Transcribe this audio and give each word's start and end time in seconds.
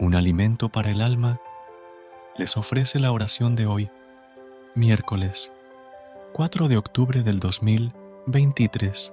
Un 0.00 0.14
alimento 0.14 0.70
para 0.70 0.90
el 0.90 1.02
alma, 1.02 1.40
les 2.36 2.56
ofrece 2.56 2.98
la 2.98 3.12
oración 3.12 3.54
de 3.54 3.66
hoy, 3.66 3.90
miércoles 4.74 5.52
4 6.32 6.68
de 6.68 6.78
octubre 6.78 7.22
del 7.22 7.38
2023. 7.38 9.12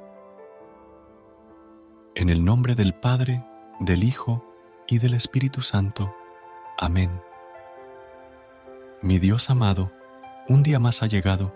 En 2.15 2.29
el 2.29 2.45
nombre 2.45 2.73
del 2.73 2.93
Padre, 2.93 3.43
del 3.81 4.05
Hijo 4.05 4.45
y 4.87 4.99
del 4.99 5.13
Espíritu 5.13 5.61
Santo. 5.61 6.15
Amén. 6.77 7.21
Mi 9.01 9.19
Dios 9.19 9.49
amado, 9.49 9.91
un 10.47 10.63
día 10.63 10.79
más 10.79 11.03
ha 11.03 11.07
llegado. 11.07 11.53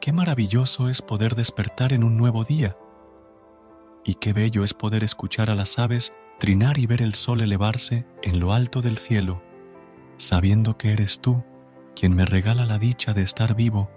Qué 0.00 0.12
maravilloso 0.12 0.88
es 0.88 1.00
poder 1.00 1.36
despertar 1.36 1.92
en 1.92 2.02
un 2.02 2.16
nuevo 2.16 2.42
día. 2.42 2.76
Y 4.04 4.16
qué 4.16 4.32
bello 4.32 4.64
es 4.64 4.74
poder 4.74 5.04
escuchar 5.04 5.48
a 5.48 5.54
las 5.54 5.78
aves 5.78 6.12
trinar 6.44 6.76
y 6.76 6.86
ver 6.86 7.00
el 7.00 7.14
sol 7.14 7.40
elevarse 7.40 8.04
en 8.22 8.38
lo 8.38 8.52
alto 8.52 8.82
del 8.82 8.98
cielo, 8.98 9.42
sabiendo 10.18 10.76
que 10.76 10.92
eres 10.92 11.22
tú 11.22 11.42
quien 11.96 12.14
me 12.14 12.26
regala 12.26 12.66
la 12.66 12.78
dicha 12.78 13.14
de 13.14 13.22
estar 13.22 13.54
vivo 13.54 13.90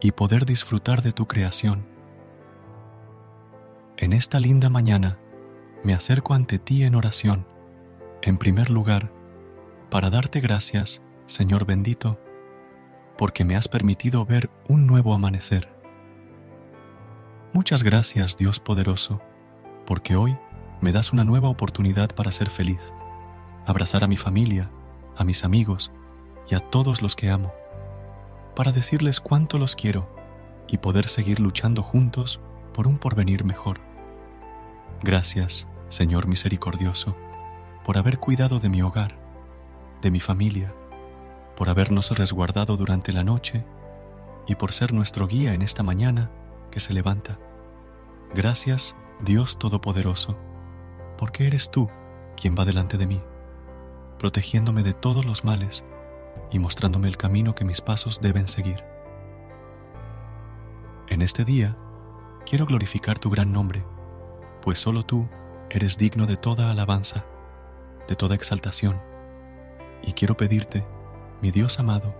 y 0.00 0.10
poder 0.10 0.44
disfrutar 0.44 1.02
de 1.02 1.12
tu 1.12 1.28
creación. 1.28 1.86
En 3.96 4.12
esta 4.12 4.40
linda 4.40 4.70
mañana 4.70 5.20
me 5.84 5.94
acerco 5.94 6.34
ante 6.34 6.58
ti 6.58 6.82
en 6.82 6.96
oración, 6.96 7.46
en 8.22 8.38
primer 8.38 8.70
lugar, 8.70 9.12
para 9.88 10.10
darte 10.10 10.40
gracias, 10.40 11.00
Señor 11.26 11.64
bendito, 11.64 12.18
porque 13.16 13.44
me 13.44 13.54
has 13.54 13.68
permitido 13.68 14.26
ver 14.26 14.50
un 14.66 14.88
nuevo 14.88 15.14
amanecer. 15.14 15.72
Muchas 17.52 17.84
gracias, 17.84 18.36
Dios 18.36 18.58
poderoso, 18.58 19.20
porque 19.86 20.16
hoy 20.16 20.36
me 20.84 20.92
das 20.92 21.14
una 21.14 21.24
nueva 21.24 21.48
oportunidad 21.48 22.14
para 22.14 22.30
ser 22.30 22.50
feliz, 22.50 22.92
abrazar 23.64 24.04
a 24.04 24.06
mi 24.06 24.18
familia, 24.18 24.68
a 25.16 25.24
mis 25.24 25.42
amigos 25.42 25.90
y 26.46 26.54
a 26.56 26.60
todos 26.60 27.00
los 27.00 27.16
que 27.16 27.30
amo, 27.30 27.54
para 28.54 28.70
decirles 28.70 29.18
cuánto 29.18 29.56
los 29.56 29.76
quiero 29.76 30.06
y 30.68 30.76
poder 30.76 31.08
seguir 31.08 31.40
luchando 31.40 31.82
juntos 31.82 32.38
por 32.74 32.86
un 32.86 32.98
porvenir 32.98 33.44
mejor. 33.44 33.80
Gracias, 35.02 35.66
Señor 35.88 36.26
misericordioso, 36.26 37.16
por 37.82 37.96
haber 37.96 38.18
cuidado 38.18 38.58
de 38.58 38.68
mi 38.68 38.82
hogar, 38.82 39.16
de 40.02 40.10
mi 40.10 40.20
familia, 40.20 40.74
por 41.56 41.70
habernos 41.70 42.10
resguardado 42.10 42.76
durante 42.76 43.14
la 43.14 43.24
noche 43.24 43.64
y 44.46 44.56
por 44.56 44.74
ser 44.74 44.92
nuestro 44.92 45.28
guía 45.28 45.54
en 45.54 45.62
esta 45.62 45.82
mañana 45.82 46.30
que 46.70 46.78
se 46.78 46.92
levanta. 46.92 47.38
Gracias, 48.34 48.94
Dios 49.24 49.58
Todopoderoso 49.58 50.36
porque 51.16 51.46
eres 51.46 51.70
tú 51.70 51.88
quien 52.36 52.54
va 52.58 52.64
delante 52.64 52.98
de 52.98 53.06
mí, 53.06 53.22
protegiéndome 54.18 54.82
de 54.82 54.92
todos 54.92 55.24
los 55.24 55.44
males 55.44 55.84
y 56.50 56.58
mostrándome 56.58 57.08
el 57.08 57.16
camino 57.16 57.54
que 57.54 57.64
mis 57.64 57.80
pasos 57.80 58.20
deben 58.20 58.48
seguir. 58.48 58.84
En 61.08 61.22
este 61.22 61.44
día 61.44 61.76
quiero 62.46 62.66
glorificar 62.66 63.18
tu 63.18 63.30
gran 63.30 63.52
nombre, 63.52 63.84
pues 64.62 64.78
solo 64.78 65.04
tú 65.04 65.28
eres 65.70 65.98
digno 65.98 66.26
de 66.26 66.36
toda 66.36 66.70
alabanza, 66.70 67.24
de 68.08 68.16
toda 68.16 68.34
exaltación, 68.34 69.00
y 70.02 70.12
quiero 70.12 70.36
pedirte, 70.36 70.86
mi 71.40 71.50
Dios 71.50 71.78
amado, 71.78 72.14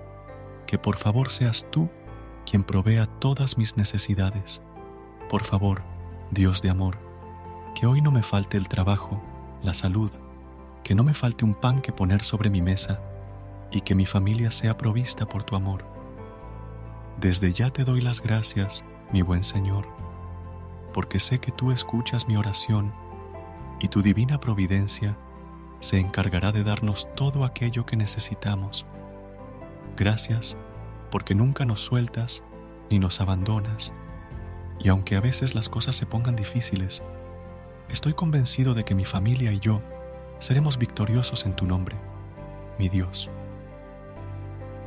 que 0.67 0.79
por 0.79 0.97
favor 0.97 1.31
seas 1.31 1.67
tú 1.71 1.89
quien 2.45 2.65
provea 2.65 3.07
todas 3.07 3.59
mis 3.59 3.77
necesidades. 3.77 4.61
Por 5.29 5.45
favor, 5.45 5.83
Dios 6.31 6.63
de 6.63 6.71
amor, 6.71 6.99
que 7.75 7.87
hoy 7.87 8.01
no 8.01 8.11
me 8.11 8.23
falte 8.23 8.57
el 8.57 8.69
trabajo, 8.69 9.21
la 9.63 9.75
salud, 9.75 10.11
que 10.83 10.95
no 10.95 11.03
me 11.03 11.15
falte 11.15 11.45
un 11.45 11.55
pan 11.55 11.81
que 11.81 11.93
poner 11.93 12.23
sobre 12.23 12.49
mi 12.49 12.63
mesa 12.63 13.01
y 13.73 13.81
que 13.81 13.95
mi 13.95 14.07
familia 14.07 14.51
sea 14.51 14.79
provista 14.79 15.27
por 15.27 15.43
tu 15.43 15.57
amor. 15.57 15.85
Desde 17.21 17.53
ya 17.53 17.71
te 17.71 17.85
doy 17.85 18.01
las 18.01 18.21
gracias, 18.21 18.85
mi 19.13 19.23
buen 19.23 19.45
Señor, 19.45 19.87
porque 20.93 21.19
sé 21.19 21.41
que 21.41 21.51
tú 21.51 21.73
escuchas 21.73 22.29
mi 22.29 22.37
oración 22.37 22.93
y 23.81 23.89
tu 23.89 24.03
divina 24.03 24.39
providencia 24.39 25.17
se 25.81 25.99
encargará 25.99 26.53
de 26.53 26.65
darnos 26.65 27.13
todo 27.15 27.45
aquello 27.45 27.85
que 27.85 27.97
necesitamos. 27.97 28.87
Gracias 29.97 30.57
porque 31.11 31.35
nunca 31.35 31.65
nos 31.65 31.81
sueltas 31.81 32.43
ni 32.91 32.99
nos 32.99 33.21
abandonas, 33.21 33.93
y 34.81 34.89
aunque 34.89 35.17
a 35.17 35.21
veces 35.21 35.55
las 35.55 35.69
cosas 35.69 35.97
se 35.97 36.07
pongan 36.07 36.37
difíciles, 36.37 37.03
Estoy 37.89 38.15
convencido 38.15 38.75
de 38.75 38.85
que 38.85 38.95
mi 38.95 39.05
familia 39.05 39.53
y 39.53 39.61
yo 39.61 39.83
seremos 40.39 40.79
victoriosos 40.79 41.45
en 41.45 41.55
tu 41.55 41.67
nombre, 41.67 41.97
mi 42.79 42.89
Dios. 42.89 43.31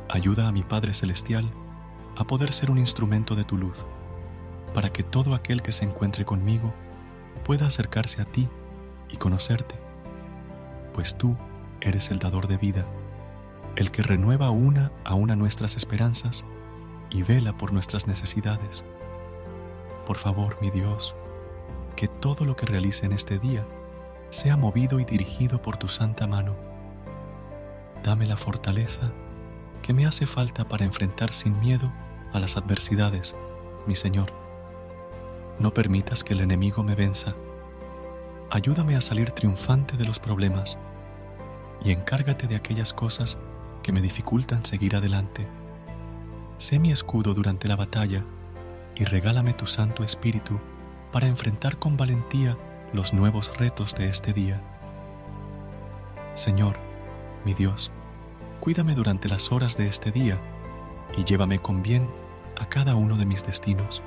Ayuda 0.08 0.48
a 0.48 0.52
mi 0.52 0.62
Padre 0.62 0.94
Celestial 0.94 1.48
a 2.16 2.24
poder 2.24 2.52
ser 2.52 2.70
un 2.70 2.78
instrumento 2.78 3.36
de 3.36 3.44
tu 3.44 3.56
luz, 3.56 3.86
para 4.74 4.90
que 4.90 5.04
todo 5.04 5.34
aquel 5.34 5.62
que 5.62 5.72
se 5.72 5.84
encuentre 5.84 6.24
conmigo 6.24 6.74
pueda 7.44 7.66
acercarse 7.66 8.20
a 8.20 8.24
ti 8.24 8.48
y 9.08 9.16
conocerte, 9.16 9.76
pues 10.92 11.16
tú 11.16 11.36
eres 11.80 12.10
el 12.10 12.18
dador 12.18 12.48
de 12.48 12.56
vida, 12.56 12.84
el 13.76 13.92
que 13.92 14.02
renueva 14.02 14.50
una 14.50 14.90
a 15.04 15.14
una 15.14 15.36
nuestras 15.36 15.76
esperanzas 15.76 16.44
y 17.10 17.22
vela 17.22 17.56
por 17.56 17.72
nuestras 17.72 18.08
necesidades. 18.08 18.84
Por 20.04 20.16
favor, 20.16 20.58
mi 20.60 20.70
Dios, 20.70 21.14
que 21.98 22.06
todo 22.06 22.44
lo 22.44 22.54
que 22.54 22.64
realice 22.64 23.06
en 23.06 23.12
este 23.12 23.40
día 23.40 23.66
sea 24.30 24.56
movido 24.56 25.00
y 25.00 25.04
dirigido 25.04 25.60
por 25.60 25.78
tu 25.78 25.88
santa 25.88 26.28
mano. 26.28 26.54
Dame 28.04 28.24
la 28.24 28.36
fortaleza 28.36 29.10
que 29.82 29.92
me 29.92 30.06
hace 30.06 30.24
falta 30.24 30.68
para 30.68 30.84
enfrentar 30.84 31.34
sin 31.34 31.58
miedo 31.58 31.92
a 32.32 32.38
las 32.38 32.56
adversidades, 32.56 33.34
mi 33.88 33.96
Señor. 33.96 34.32
No 35.58 35.74
permitas 35.74 36.22
que 36.22 36.34
el 36.34 36.40
enemigo 36.40 36.84
me 36.84 36.94
venza. 36.94 37.34
Ayúdame 38.48 38.94
a 38.94 39.00
salir 39.00 39.32
triunfante 39.32 39.96
de 39.96 40.04
los 40.04 40.20
problemas 40.20 40.78
y 41.82 41.90
encárgate 41.90 42.46
de 42.46 42.54
aquellas 42.54 42.92
cosas 42.92 43.38
que 43.82 43.90
me 43.90 44.00
dificultan 44.00 44.64
seguir 44.64 44.94
adelante. 44.94 45.48
Sé 46.58 46.78
mi 46.78 46.92
escudo 46.92 47.34
durante 47.34 47.66
la 47.66 47.74
batalla 47.74 48.22
y 48.94 49.02
regálame 49.02 49.52
tu 49.52 49.66
Santo 49.66 50.04
Espíritu 50.04 50.60
para 51.12 51.26
enfrentar 51.26 51.78
con 51.78 51.96
valentía 51.96 52.56
los 52.92 53.12
nuevos 53.12 53.56
retos 53.56 53.94
de 53.94 54.08
este 54.08 54.32
día. 54.32 54.60
Señor, 56.34 56.76
mi 57.44 57.54
Dios, 57.54 57.90
cuídame 58.60 58.94
durante 58.94 59.28
las 59.28 59.52
horas 59.52 59.76
de 59.76 59.88
este 59.88 60.10
día 60.10 60.38
y 61.16 61.24
llévame 61.24 61.58
con 61.58 61.82
bien 61.82 62.08
a 62.58 62.66
cada 62.66 62.94
uno 62.94 63.16
de 63.16 63.26
mis 63.26 63.46
destinos. 63.46 64.02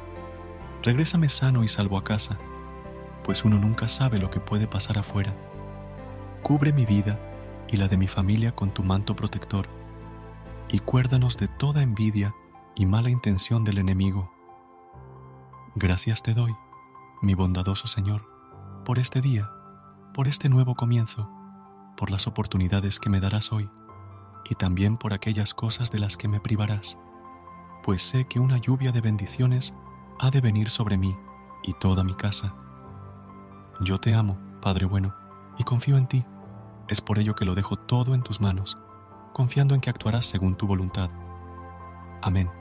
Regrésame 0.83 1.29
sano 1.29 1.63
y 1.63 1.67
salvo 1.67 1.97
a 1.97 2.03
casa, 2.03 2.37
pues 3.23 3.45
uno 3.45 3.57
nunca 3.57 3.87
sabe 3.87 4.19
lo 4.19 4.29
que 4.29 4.39
puede 4.39 4.67
pasar 4.67 4.97
afuera. 4.97 5.33
Cubre 6.41 6.73
mi 6.73 6.85
vida 6.85 7.19
y 7.67 7.77
la 7.77 7.87
de 7.87 7.97
mi 7.97 8.07
familia 8.07 8.53
con 8.53 8.71
tu 8.71 8.83
manto 8.83 9.15
protector, 9.15 9.67
y 10.69 10.79
cuérdanos 10.79 11.37
de 11.37 11.47
toda 11.47 11.83
envidia 11.83 12.33
y 12.75 12.85
mala 12.85 13.09
intención 13.09 13.63
del 13.63 13.77
enemigo. 13.77 14.31
Gracias 15.75 16.23
te 16.23 16.33
doy 16.33 16.53
mi 17.21 17.35
bondadoso 17.35 17.87
Señor, 17.87 18.23
por 18.83 18.97
este 18.97 19.21
día, 19.21 19.51
por 20.11 20.27
este 20.27 20.49
nuevo 20.49 20.73
comienzo, 20.73 21.29
por 21.95 22.09
las 22.09 22.25
oportunidades 22.25 22.99
que 22.99 23.11
me 23.11 23.19
darás 23.19 23.51
hoy 23.51 23.69
y 24.49 24.55
también 24.55 24.97
por 24.97 25.13
aquellas 25.13 25.53
cosas 25.53 25.91
de 25.91 25.99
las 25.99 26.17
que 26.17 26.27
me 26.27 26.39
privarás, 26.39 26.97
pues 27.83 28.01
sé 28.01 28.27
que 28.27 28.39
una 28.39 28.57
lluvia 28.57 28.91
de 28.91 29.01
bendiciones 29.01 29.73
ha 30.19 30.31
de 30.31 30.41
venir 30.41 30.71
sobre 30.71 30.97
mí 30.97 31.15
y 31.61 31.73
toda 31.73 32.03
mi 32.03 32.15
casa. 32.15 32.55
Yo 33.81 33.99
te 33.99 34.15
amo, 34.15 34.39
Padre 34.59 34.85
bueno, 34.85 35.15
y 35.59 35.63
confío 35.63 35.97
en 35.97 36.07
ti. 36.07 36.25
Es 36.87 37.01
por 37.01 37.19
ello 37.19 37.35
que 37.35 37.45
lo 37.45 37.53
dejo 37.53 37.75
todo 37.75 38.15
en 38.15 38.23
tus 38.23 38.41
manos, 38.41 38.79
confiando 39.31 39.75
en 39.75 39.81
que 39.81 39.91
actuarás 39.91 40.25
según 40.25 40.55
tu 40.55 40.65
voluntad. 40.65 41.11
Amén. 42.23 42.60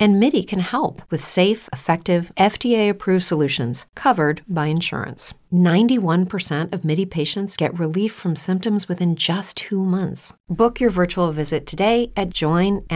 And 0.00 0.18
MIDI 0.18 0.42
can 0.44 0.60
help 0.60 1.02
with 1.10 1.22
safe, 1.22 1.68
effective, 1.74 2.32
FDA 2.38 2.88
approved 2.88 3.24
solutions 3.24 3.84
covered 3.94 4.40
by 4.48 4.68
insurance. 4.68 5.34
91% 5.52 6.72
of 6.72 6.84
MIDI 6.84 7.04
patients 7.04 7.56
get 7.56 7.76
relief 7.78 8.12
from 8.12 8.36
symptoms 8.36 8.88
within 8.88 9.16
just 9.16 9.56
two 9.56 9.84
months. 9.84 10.32
Book 10.48 10.80
your 10.80 10.90
virtual 10.90 11.32
visit 11.32 11.66
today 11.66 12.12
at 12.16 12.30
joinmidi.com. 12.30 12.86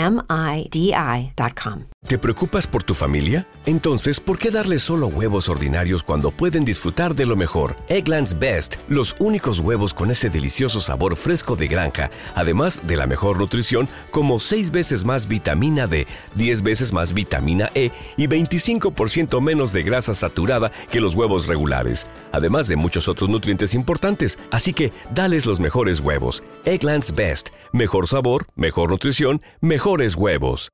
¿Te 2.06 2.18
preocupas 2.18 2.66
por 2.66 2.82
tu 2.82 2.92
familia? 2.92 3.46
Entonces, 3.64 4.20
¿por 4.20 4.36
qué 4.36 4.50
darles 4.50 4.82
solo 4.82 5.06
huevos 5.06 5.48
ordinarios 5.48 6.02
cuando 6.02 6.30
pueden 6.30 6.62
disfrutar 6.64 7.14
de 7.14 7.24
lo 7.24 7.34
mejor? 7.34 7.76
Eggland's 7.88 8.38
Best, 8.38 8.76
los 8.90 9.16
únicos 9.20 9.58
huevos 9.58 9.94
con 9.94 10.10
ese 10.10 10.28
delicioso 10.28 10.80
sabor 10.80 11.16
fresco 11.16 11.56
de 11.56 11.66
granja, 11.66 12.10
además 12.34 12.82
de 12.86 12.96
la 12.96 13.06
mejor 13.06 13.38
nutrición, 13.38 13.88
como 14.10 14.38
6 14.38 14.70
veces 14.70 15.06
más 15.06 15.28
vitamina 15.28 15.86
D, 15.86 16.06
10 16.34 16.62
veces 16.62 16.92
más 16.94 17.12
vitamina 17.12 17.68
E 17.74 17.90
y 18.16 18.26
25% 18.26 19.42
menos 19.42 19.74
de 19.74 19.82
grasa 19.82 20.14
saturada 20.14 20.72
que 20.90 21.02
los 21.02 21.14
huevos 21.14 21.46
regulares, 21.46 22.06
además 22.32 22.68
de 22.68 22.76
muchos 22.76 23.06
otros 23.08 23.28
nutrientes 23.28 23.74
importantes. 23.74 24.38
Así 24.50 24.72
que, 24.72 24.92
dales 25.14 25.44
los 25.44 25.60
mejores 25.60 26.00
huevos. 26.00 26.42
Eggland's 26.64 27.14
Best, 27.14 27.48
mejor 27.72 28.06
sabor, 28.06 28.46
mejor 28.56 28.90
nutrición, 28.90 29.42
mejores 29.60 30.14
huevos. 30.14 30.70